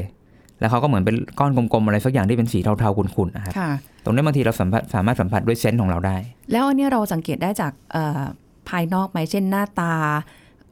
[0.59, 3.71] แล้วเขาก็เหมือนเป็นก้อนกลมๆอะไรสักอย่างที่เป็นสีเทาๆขุ่นๆนะครับค่ะ
[4.03, 6.17] ตรงนี้บางทีเราสัมผัสสามารถสัมผัสด้วยเซนส์ของเราได้
[6.51, 8.21] แล้วอันนี้เราสังเกตได้จากเอ่อ
[8.69, 9.93] ภายนอกไหมเช่นหน้าตา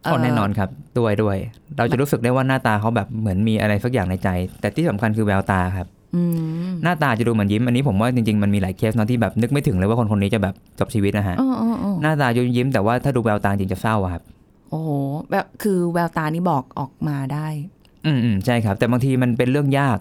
[0.06, 1.38] เก็แน่นอนครับด้วยด้วย
[1.78, 4.30] เราจะรู้สึกได้ว่าหน้าตาเขาแบบเหมือนมีอะไรสักอย่างในใจ
[4.62, 6.24] แต่ที่สำคัญคือแววตาครับอื
[6.66, 14.24] มหน้าตาจะดูเหมือนยิ้มอันนี้ผมว่าจริงๆมันมีหลายเคสเนาะที่แบบนึกไม่ถึงเลยว่าคนคนนี้จะแบบจบชีวิตนะฮะอ๋ออ๋ออ๋อหน้าตายิ้มยิ้มแต่ว่าถ้าดูแววตาจริงจะเศร้าอะครับ
[14.70, 14.90] โอ้โห
[15.32, 17.48] แบบคือแววตานี่บอกออกมาได้
[18.06, 20.00] อืมอืมใช่ครับ แต่บางทีมันเป็นเรื่องยาก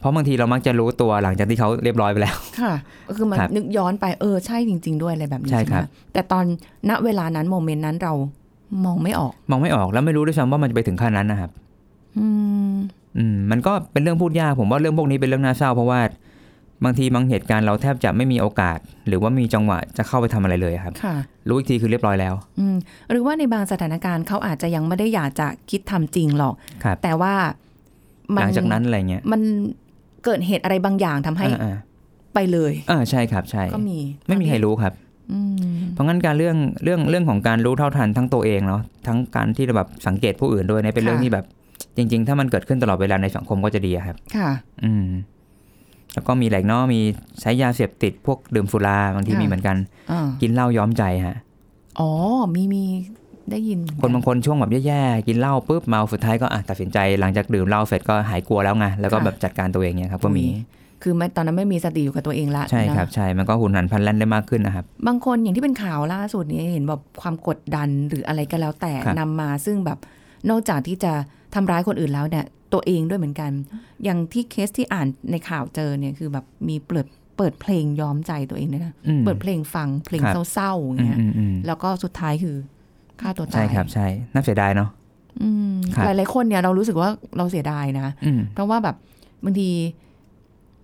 [0.00, 2.74] เพราะบางทีเรามักจะรู้ตัวหลังจากที่เขาเรียบร้อยไปแล้ว ค่ะ
[3.08, 6.44] ก็คือมันครับนึกย้อนไปเออใช่จริง ๆ ด้วยอะไรแบบนี้ใช่ใช่ไหครัมบแต่ตอน
[6.90, 8.12] ณเวลานั้นโมเมนต์นั้นเรา
[8.84, 11.50] มองไม่ออก มองไม่ออกแล้วไม่รู้ด้วยซ้ำว่ามันจะไปถึงขั้นนั้นนะครับ
[12.18, 12.26] อื
[12.72, 12.74] ม
[13.18, 16.00] อืมมันก็เป็นเรื่องพูดยากผมว่าเรื่องพวกนี้เป็นเรื่องน่าเศร้าเพราะว่า
[16.84, 18.78] บางทีบางเหตุการณ์เราแทบจะไม่มีโอกาส
[19.08, 21.16] หรือว่ามีจังหวะจะเข้าไปทำอะไรเลยครับค่ะ
[21.48, 22.76] รู้อีกทีคือเรียบร้อยแล้ว อืม
[23.10, 26.54] หรือว่าในบางสถานการณ์เขาอาจจะยังไม่ได้อยากจะคิดทำจริงหรอก
[26.84, 27.34] ครับแต่ว่า
[28.34, 29.40] มัหลังจากนั้นอะไรเงี้ย มัน
[30.24, 31.76] เกิดเหตุอะไรบางอย่างทำให้อ่า
[32.34, 34.92] ไปเลยอ่าใช่ครับ ใช่ก็มี ไม่มีใครรู้ครับ
[35.32, 35.67] อืม
[35.98, 41.44] เพราะงั้นการเรื่องเรื่องเรื่องของการรู้เท่าทันทั้งตัวเองเนาะทั้งการที่เราแบบสังเกตผู้อื่นด้วยเนี่ยเป็นเรื่องที่แบบ
[41.96, 44.50] จริง ๆ ถ้ามันเกิดขึ้นตลอดเวลาในสังคมก็จะดีอะครับ ค่ะ
[44.84, 45.06] อืม
[46.14, 47.00] แล้วก็มีแหล่งเนาะมี
[47.40, 49.76] ใช้ยาเสพติดพวกดื่มสุราบางทีค่ะมีเหมือนกัน
[50.10, 51.36] อ่ากินเหล้าย้อมใจฮะ
[52.00, 52.10] อ๋อ
[52.54, 52.84] มีมี
[53.50, 60.46] ได้ยิน คนบางคนช่วงแบบแย่ๆกินเหล้าปุ๊บเมาสุดท้ายก็อะตัดสินใจหลังจากดื่มเหล้าเสร็จก็หายกลัวแล้วไงแล้วก็แบบจัดการตัวเองเนี่ยครับก็มี
[61.02, 69.98] คือไม่ตอนนั้นไม่มีสติอยู่กับตัวเองละใช่ครับนะใช่ มันก็หุนหันพลันแล่นได้มากขึ้นนะครับ บางคนอย่างที่เป็นข่าวล่าสุดนี้เห็นแบบความกดดันหรืออะไรก็แล้วแต่ครับนำมาซึ่งแบบ
[70.50, 71.12] นอกจากที่จะ
[71.54, 73.50] ทำร้ายคนอื่นแล้วเนี่ย ตัวเองด้วยเหมือนกัน
[74.04, 77.06] อย่างที่เคสที่อ่านในข่าวเจอเนี่ยคือแบบมีเปิด
[77.36, 82.56] เปิดเพลงย้อมใจตัวเองด้วยนะอืมเปิดเพลงฟังเพลงครับเศร้าๆอย่างอืมเงี้ยอืมอืมแล้วก็สุดท้ายคือ
[83.20, 84.88] ฆ่าตัวตายใช่ครับใช่น่าเสียดายเนาะ
[85.42, 88.96] อืมครับหลายๆคนเนี่ยเรารู้สึกว่าเราเสียดายนะอืมเพราะว่าแบบ
[89.44, 89.70] บางที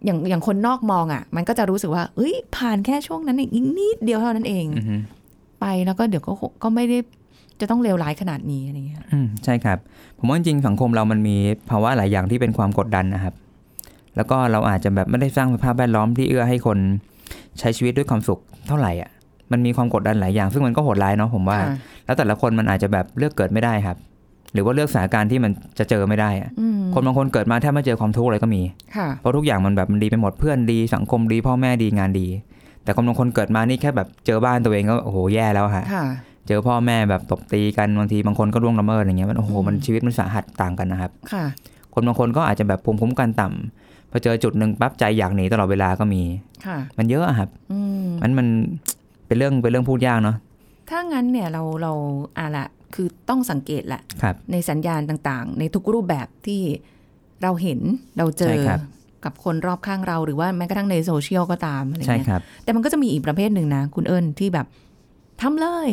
[0.05, 5.01] อย่างอย่างคนนอกมองอะ่ะ มันก็จะรู้สึกว่า เอ้ย ผ่านแค่ช่วงนั้นเองอีกนิดเดียวเท่านั้นเองอืม
[5.61, 6.99] ไปแล้วก็เดี๋ยวก็ก็ไม่ได้
[7.61, 9.79] จะต้องเลวร้ายขนาดนี้อะไรเงี้ยอืมใช่ครับ
[10.19, 11.37] ผมว่าจริงๆสังคมเรามันมี
[11.71, 13.35] ภาวะหลายอย่างที่เป็นความกดดันนะครับ
[14.17, 16.79] แล้วก็เราอาจจะแบบไม่ได้สร้างสภาพแวดล้อมที่เอื้อให้คน
[17.59, 19.11] ใช้ชีวิตด้วยความสุขเท่าไหร่อะ
[19.53, 21.69] มันมีความกดดันหลายอย่าง ซึ่งมันก็โหดร้ายเนาะผมว่าค่ะ
[22.05, 23.97] แล้วแต่ละคนมันอาจจะแบบเลือกเกิดไม่ได้ครับ
[24.55, 28.63] หรือว่าเลือกสถานการณ์ที่มันจะเจอไม่ได้อะอืมคนบางคนเกิดมาแทบไม่เจอความทุกข์เลยก็มี
[28.97, 32.27] ค่ะเพราะทุกอย่างมันแบบมันดีไปหมดเพื่อนดีสังคมดีพ่อแม่ดีงานดี
[32.85, 36.05] แต่คนบางคนเกิดมานี่แค่แบบเจอบ้านตัวเองก็โอ้โหแย่แล้วฮะค่ะ
[36.49, 41.45] เจอพ่อแม่แบบตบตีกันบางทีบางคนก็ร่วงละเมิดอย่างเงี้ยมันโอ้โหอืมมันชีวิตมันสาหัสต่างกันนะครับค่ะ
[41.95, 46.23] คนบางคนก็อาจจะแบบภูมิคุ้มกันต่ำพอเจอจุดหนึ่งปั๊บใจอยากหนีตลอดเวลาก็มี
[46.67, 48.47] ค่ะ มันเยอะอะครับอืมมันมัน
[49.27, 50.37] เป็นเรื่องเป็นเรื่องพูดยากเนาะ
[50.91, 51.93] ถ้างั้นเนี่ยเราเรา
[52.39, 56.63] อะละ คือต้องสังเกตแหละครับในสัญญาณต่างๆ ในทุกรูปแบบที่
[57.43, 57.81] เราเห็น
[58.19, 58.81] เราเจใช่อครับ
[59.25, 64.67] กับคนรอบข้างเราหรือว่าแม้กระทั่งในโซเชียลก็ตามอะไรใช่เงี้ยครับแต่มันก็จะมีอีกประเภทหนึ่งนะ คุณเอิญที่แบบ
[65.43, 65.91] ทำเลย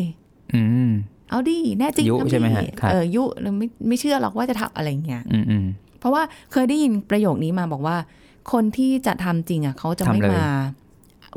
[0.53, 0.91] อืม
[1.29, 5.65] เอาดิแน่จริงยุทำดิใช่ไหมฮะครับเออยุเราไม่ไม่เชื่อหรอกว่าจะทำอะไรเงี้ยอืมอืม
[5.99, 7.95] เพราะว่าเคยได้ยินประโยคนี้มาบอกว่า
[8.51, 10.47] คนที่จะทำจริงอะเขาจะไม่ทำเลยมา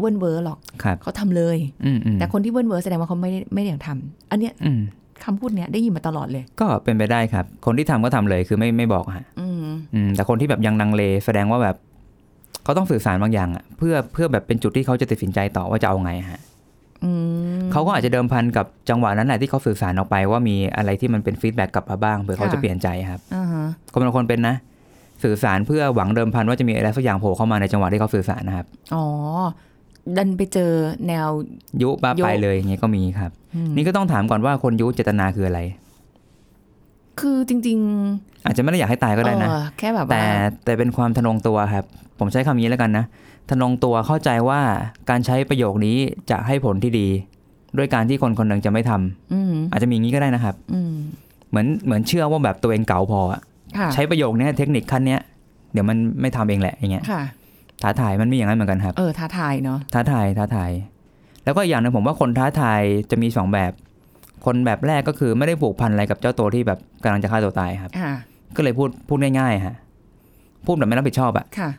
[0.00, 4.80] เวิร์นเวอร์หรอกครับเขาทำเลยอืมอืมแต่คนที่เวิร์นเวอร์แสดงว่าเขาไม่ได้ไม่ได้อยากทำอันเนี้ยอืม
[5.24, 11.76] คำพูดเนี้ยได้ยินมาตลอดเลย ก็เป็นไปได้ครับ คนที่ทำก็ทำเลยคือไม่ไม่บอกฮะอืมอืมแต่คนที่แบบยังลังเลแสดงว่าแบบ
[12.64, 16.40] เขาต้องสื่อสารบางอย่างอะเพื่อเพื่อแบบเป็นจุดที่เขาจะตัดสินใจต่อว่าจะเอาไงฮะ
[17.04, 17.10] อื
[17.58, 24.54] มเขาก็อาจจะเดิมพันกับจังหวะนั้นแหละที่เขาสื่อสารออกไปว่ามีอะไรที่มันเป็น feedback กลับมาบ้างเผื่อเขาค่ะจะเปลี่ยนใจครับอ่าฮะคนบางคนเป็นนะ
[25.24, 29.04] สื่อสารเพื่อหวังเดิมพันว่าจะมีอะไรสักอย่างโผล่เข้ามาในจังหวะที่เขาสื่อสารนะครับ อ๋อ
[30.16, 30.70] ดันไปเจอ
[31.08, 31.26] แนว
[31.82, 35.60] ยุบ้ายุไปเลยอย่างเงี้ยก็มีครับอืมนี่ก็ต้องถามก่อนว่าคนยุเจตนาคืออะไร
[37.20, 37.78] คือจริง
[38.46, 40.32] อาจจะไม่ได้อยากให้ตายๆก็ได้นะเออแค่แบบแต่ว่า
[40.64, 41.84] แต่เป็นความทะนงตัวครับ
[42.18, 43.04] ผมใช้คำนี้แล้วกันนะ
[43.50, 44.60] ทะนงตัวเข้าใจว่า
[45.10, 45.96] การใช้ประโยคนี้
[46.30, 47.08] จะให้ผลที่ดี
[47.78, 50.94] ด้วยการที่คนคนหนึ่งจะไม่ทำอืมอาจจะมีอย่างนี้ก็ได้นะครับ อืม
[51.50, 53.40] เหมือนเหมือนเชื่อว่าแบบตัวเองเก่าพออะ
[53.78, 55.20] ค่ะใช้ประโยคเนี้ยเทคนิคขั้นเนี้ย
[55.72, 57.22] เดี๋ยวมันไม่ทำเองแหละอย่างเงี้ยค่ะ
[57.84, 60.70] ท้าทายมันมีอย่างนั้นเหมือนกันครับ เออท้าทายเนาะท้าทายท้าทาย
[61.44, 63.72] แล้วก็อีกอย่างหนึ่งผมว่าคนท้าทายจะมีสองแบบ
[64.44, 68.12] คนแบบแรกก็คือไม่ได้ผูกพันอะไรกับเจ้าตัวที่แบบกำลังจะฆ่าตัวตายครับค่ะ
[68.56, 69.76] ก็เลยพูดพูดง่ายๆฮะ
[70.66, 71.70] พูดแบบไม่รับผิดชอบอะค่ะ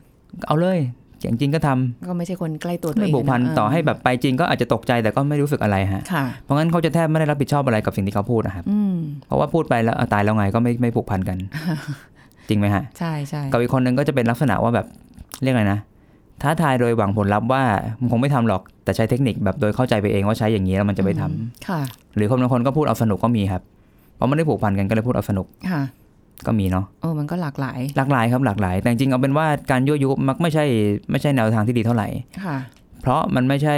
[0.47, 0.79] เอาเลย
[1.23, 8.95] จริงๆก็ทำก็ไม่ใช่คนใกล้ตัวตัวไม่เองผูกพันนะต่อให้แบบไปจริงก็อาจจะตกใจแต่ก็ไม่รู้สึกอะไรฮะค่ะเพราะงั้นเขาจะแทบไม่ได้รับผิดชอบอะไรกับสิ่งที่เขาพูดนะครับอืม
[9.27, 11.37] เพราะว่าพูดไปแล้วเอาตายแล้วไงก็ไม่ไม่ผูกพันกัน
[12.49, 14.85] จริงไหมฮะใช่ใช่กับอีกคนนึงก็จะเป็นลักษณะว่าแบบ
[15.43, 15.79] เรียกอะไรนะ
[16.41, 17.63] ท้าทายโดยหวังผลลัพธ์ว่า
[17.99, 21.79] มันคงไม่ทำหรอกแต่ใช้เทคนิคแบบโดยเข้าใจไปเองว่าใช้อย่างนี้แล้วมันจะไปทำอืมค่ะ
[22.15, 23.61] หรือคนบางคนก็พูดเอาสนุกก็มีครับ
[24.15, 25.81] เพราะไม่ได้ผูกพันกันก็เลยพูดเอาสนุกค่ะ
[26.47, 30.65] ก็มีเนาะเออมันก็หลากหลาย หลากหลายครับหลากหลาย แต่จริงๆเอาเป็นว่าการยั่วยุมักไม่ใช่
[31.11, 32.07] ไม่ใช่แนวทางที่ดีเท่าไหร่
[32.45, 32.57] ค่ะ
[33.01, 33.75] เพราะมันไม่ใช่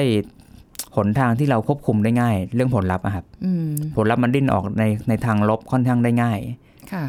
[0.96, 6.40] หนทางที่เราควบคุมได้ง่าย เรื่องผลลัพธ์อะครับอืมผลลัพธ์มันดิ้นออกในในทางลบค่อนข้างได้ง่าย
[6.92, 7.06] ค่ะ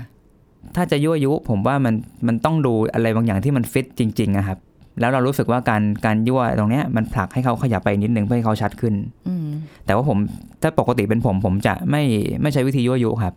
[0.76, 1.94] ถ้าจะยั่วยุ ผมว่ามัน
[2.26, 4.58] มันต้องดูอะไรบางอย่างที่มันฟิตจริงๆอะครับ
[5.00, 8.94] แล้วเรารู้สึกว่าการการยั่วตรงเนี้ยมันผลักให้เขาขยับไปนิดนึงเพื่อให้เขาชัดขึ้น
[9.28, 9.48] อืม
[9.86, 10.18] แต่ว่าผม
[10.62, 12.02] ถ้าปกติเป็นผม ผมจะไม่
[12.42, 13.34] ไม่ใช้วิธียั่วยุครับ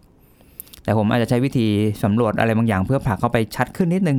[0.83, 1.65] แต่ผมอาจจะใช้วิธี
[2.03, 4.17] สำรวจอะไรบางอย่าง เพื่อผลักเข้าไปชัดขึ้นนิดนึง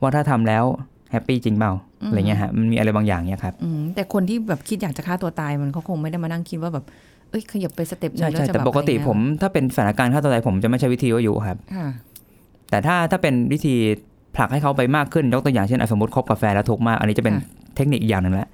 [0.00, 0.64] ว่าถ้าทำแล้ว
[1.12, 1.72] happy จริงเปล่า
[2.08, 6.84] อะไรเงี้ยฮะมันมีอะไรบางอย่างเนี้ยครับอืมแต่คนที่แบบคิดอยากจะฆ่าตัวตายมันเขาคงไม่ได้มานั่งคิดว่าแบบ
[7.30, 11.88] เอ้ยขยับไป step หนึ่งใช่แล้วใช่จะแต่แบบปกติอะไรเงี้ยผมถ้าเป็นสถานการณ์ฆ่าตัวตายผมจะไม่ใช้วิธียั่วยุครับค่ะ
[12.70, 13.74] แต่ถ้าถ้าเป็นวิธี
[14.36, 17.44] ผลักให้เขาไปมากขึ้นยกตัวอย่างเช่นอะสมมติคบกับแฟนแล้วทุกข์มาก อันนี้จะเป็นค่ะ
[17.76, 18.48] เทคนิคอีกอย่างหนึ่งละ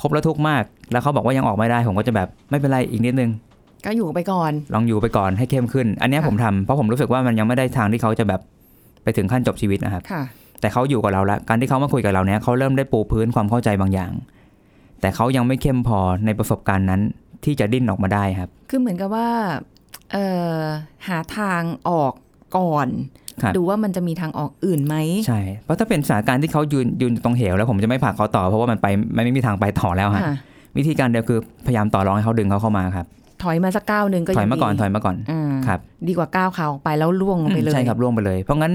[0.00, 3.30] คบแล้วทุกข์มาก แล้วเขาบอกว่ายังออกไม่ได้ ผมก็จะแบบไม่เป็นไรอีกนิดนึง
[3.86, 8.40] ก็อยู่ไปก่อน ลองอยู่ไปก่อนให้เข้มขึ้น อันเนี้ยค่ะผมทำเพราะผมรู้สึกว่ามันยังไม่ได้ทางที่เขาจะแบบ
[9.02, 10.22] ไปถึงขั้นจบชีวิตนะครับค่ะ
[10.60, 14.12] แต่เขาอยู่กับเราแล้วการที่เขามาคุยกับเราเนี้ยเขาเริ่มได้ปูพื้นความเข้าใจบางอย่าง
[15.00, 17.00] แต่เขายังไม่เข้มพอในประสบการณ์นั้น
[17.44, 19.28] ที่จะดิ้นออกมาได้ครับ คือเหมือนกับว่า
[20.12, 20.26] เอ่
[20.58, 20.62] อ
[21.08, 22.12] หาทางออก
[22.56, 23.23] ก่อนครับ
[23.56, 30.36] ดูว่ามันจะมีทางออกอื่นไหมใช่เพราะถ้าเป็นสถานการณ์ที่เขายืนยืนอยู่ตรงเหวแล้วผมจะไม่ผลักเขาต่อเพราะว่ามันไปไม่ไม่มีทางไปต่อแล้วฮะค่ะ
[30.76, 33.06] วิธีการเดียวคือพยายามต่อรองให้เขาดึงเขาเข้ามาครับ
[33.42, 38.72] ถอยมาสักก้าวหนึ่งก็ถอยงมาก่อนดีถอยมาก่อนอ่าครับ ดีกว่าก้าวขาออกไปแล้วร่วงลงไปเลยใช่ครับร่วงไปเลย เพราะงั้น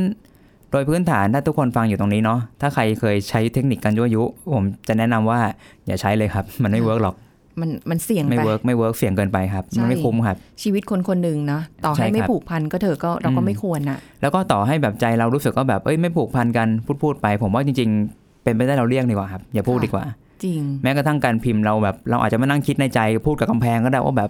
[0.71, 5.39] โดยพื้นฐานถ้าทุกคนฟังอยู่ตรงนี้เนาะถ้าใครเคยใช้เทคนิคการยั่วยุ ผมจะแนะนำว่า
[5.87, 7.15] อย่าใช้เลยครับ มันไม่ work หรอก
[7.61, 20.03] มันมันเสี่ยงไม่ไป workไม่ work เสี่ยงเกินไปครับใช่มันไม่คุ้มครับ ชีวิตคนคนหนึ่งเนาะต่อใช่ให้ไม่ครับผูกพันก็เถอะก็เราก็อืมไม่ควรอะแล้วก็ต่อให้แบบใจเรารู้สึกว่าแบบเอ้ยไม่ผูกพันกันพูดพูดไป ผมว่าจริง ๆ เป็นไปได้เราเลี่ยงดีกว่าครับ อย่าพูดค่ะดีกว่า
[20.43, 24.29] จริง แม้กระทั่งการพิมพ์เราแบบ เราอาจจะมานั่งคิดในใจพูดกับกำแพงก็ได้ว่าแบบ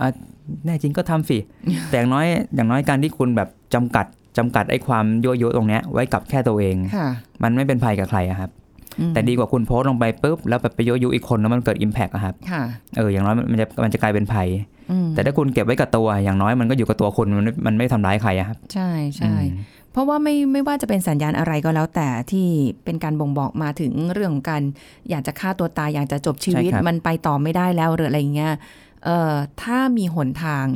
[0.00, 0.08] อะ
[0.64, 1.38] แน่จริงก็ทำสิ
[1.90, 4.06] แต่อย่างน้อยอย่างน้อยการที่คุณแบบจำกัด
[4.38, 7.08] จำกัดไอ้ความยั่วยุตรงเนี้ยไว้กับแค่ตัวเองค่ะ
[7.42, 8.65] มันไม่เป็นภัยกับใครอะครับอืม
[9.14, 12.62] แต่ดีกว่าคุณโพสต์ลงไปปุ๊บแล้วแบบไปยั่วยุอีกคนแล้วมันเกิดอิมแพกอะครับค่ะ
[12.96, 14.48] เอออย่างน้อยมันจะมันจะกลายเป็นภัย
[14.90, 22.46] อืมแต่ถ้าคุณเก็บไว้กับตัวอย่างน้อยมันก็อยู่กับตัวคุณมันไม่มันไม่ทำร้ายใครอะครับใช่ใช่อืมเพราะว่าไม่ไม่ว่าจะเป็นสัญญาณอะไรก็แล้วแต่ที่
[22.84, 24.62] เป็นการบ่งบอกมาถึงเรื่องของการ
[25.10, 28.52] อยากจะฆ่าตัวตายอยากจะจบชีวิตใช่ครับมันไปต่อไม่ได้แล้วหรืออะไรเงี้ย
[29.04, 30.66] เอ่อถ้ามีหนทาง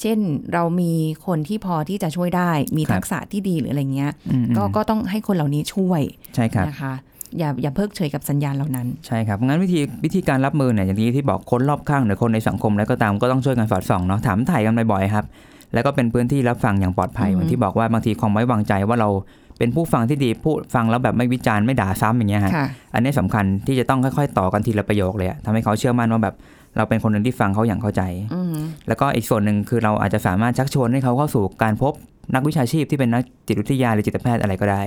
[0.00, 0.18] เช่น
[0.52, 0.92] เรามี
[1.26, 6.02] คนที่พอที่จะช่วยได้ มีทักษะที่ดีหรืออะไรเงี้ยอืมก็ก็ต้องให้คนเหล่านี้ช่วย
[6.34, 6.92] ใช่ครับนะคะ
[7.38, 15.24] อย่าอย่าเพิกเฉยกับสัญญาณเหล่านั้น ใช่ครับ งั้นวิธีวิธีการรับมือเนี่ยอย่างที่ที่บอกคนรอบข้างหรือคนในสังคมแล้วก็ตามก็ต้องช่วยกันสอดส่องเนาะถามถ่ายกันบ่อยๆครับ
[15.74, 19.08] แล้วก็เป็นพื้นที่รับฟังอย่างปลอดภัยอือฮึเหมือนที่บอกว่าบางทีความไว้วางใจว่าเรา
[19.58, 26.34] เป็นผู้ฟังที่ดีพูดฟังแล้วแบบไม่วิจารณ์ไม่ด่าซ้ำอย่างเงี้ยฮะค่ะอันนี้สำคัญที่จะต้องค่อยๆ ต่อกันทีละประโยคเลยอะทำให้เขาเชื่อมั่นว่าแบบ
[26.76, 28.02] เราเป็นคนหนึ่งที่ฟังเขาอย่างเข้าใจ
[28.34, 28.54] อืม
[28.88, 31.92] แล้วก็อีกส่วนหนึ่งคือเราอาจจะสามารถชักชวนให้เขาเข้าสู่การพบ
[32.34, 34.82] นักวิชาชีพที่เป็นนักจิตวิทยาหรือจิตแพทย์อะไรก็ได้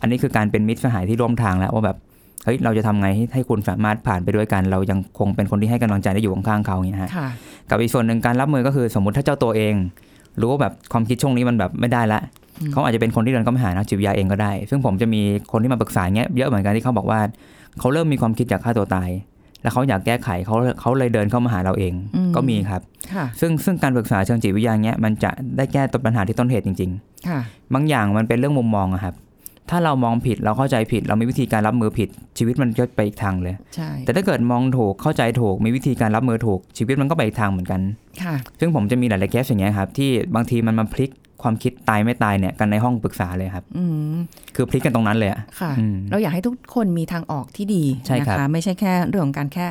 [0.00, 1.96] อันนี้คือการเป็นมิตรสหายที่ร่วมทางแล้วว่าแบบ
[2.44, 7.28] เฮ้ยเราจะทำไงให้ให้คุณสามารถผ่านไปด้วยกัน เรายังคงเป็นคนที่ให้กำลังใจได้อยู่ข้างๆเขาอย่างเงี้ยฮะค่ะ
[7.70, 9.74] กับอีกส่วนหนึ่งการรับมือก็คือสมมุติถ้าเจ้าตัวเอง
[10.40, 12.20] รู้ว่าแบบความคิดช่วงนี้มันแบบไม่ได้ละ
[12.60, 17.20] อืมเขาอาจจะเป็นคนที่เดินเข้ามาหานักจิตวิทยาเองก็ได้ ซึ่งผมจะมีคนที่มาปรึกษาเงี้ยเยอะเหมือนกันที่เขาบอกว่า
[17.78, 19.10] เขาเริ่มมีความคิดอยากฆ่าตัวตาย
[19.62, 22.82] แล้วเขาอยากแก้ไขเขาเขาเลยเดินเข้ามาหาเราเองอืมก็มีครับ
[23.14, 26.90] ค่ะซึ่งซึ่งการปรึกษาเชิงจิตวิทยาเนี้ยมันจะได้แก้ต้นปัญหาที่ต้นเหตุจริง
[27.28, 29.14] ค่ะๆบางอย่างมันเป็นเรื่องมุมมองอะครับ
[29.70, 37.80] ถ้าเรามองผิดเราเข้าใจผิด เรามีวิธีการรับมือผิด ชีวิตมันก็ไปอีกทางเลยใช่แต่ถ้าเกิดมองถูกเข้าใจถูก มีวิธีการรับมือถูก ชีวิตมันก็ไปอีกทางเหมือนกัน
[38.22, 41.10] ค่ะซึ่งผมจะมีหลายๆเคสอย่างเงี้ยครับที่บางทีมันมาพลิก
[41.42, 44.16] ความคิดตายไม่ตายเนี่ยกันในห้องปรึกษาเลยครับอืม
[44.56, 49.66] คือพลิกกันตรงนั้นเลยอะค่ะอืมเราอยากให้ทุกคนมีทางออกที่ดีใช่นะครับคะ ไม่ใช่แค่เรื่องของการแค่